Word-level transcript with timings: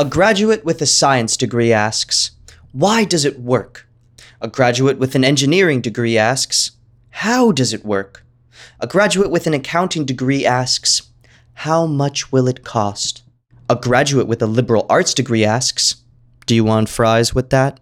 A 0.00 0.04
graduate 0.04 0.64
with 0.64 0.80
a 0.80 0.86
science 0.86 1.36
degree 1.36 1.72
asks, 1.72 2.30
Why 2.70 3.02
does 3.02 3.24
it 3.24 3.40
work? 3.40 3.88
A 4.40 4.46
graduate 4.46 4.96
with 4.96 5.16
an 5.16 5.24
engineering 5.24 5.80
degree 5.80 6.16
asks, 6.16 6.70
How 7.10 7.50
does 7.50 7.72
it 7.72 7.84
work? 7.84 8.24
A 8.78 8.86
graduate 8.86 9.32
with 9.32 9.48
an 9.48 9.54
accounting 9.54 10.04
degree 10.04 10.46
asks, 10.46 11.02
How 11.54 11.84
much 11.84 12.30
will 12.30 12.46
it 12.46 12.62
cost? 12.62 13.24
A 13.68 13.74
graduate 13.74 14.28
with 14.28 14.40
a 14.40 14.46
liberal 14.46 14.86
arts 14.88 15.14
degree 15.14 15.44
asks, 15.44 15.96
Do 16.46 16.54
you 16.54 16.62
want 16.62 16.88
fries 16.88 17.34
with 17.34 17.50
that? 17.50 17.80